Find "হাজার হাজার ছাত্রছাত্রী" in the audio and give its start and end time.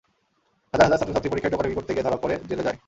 0.73-1.29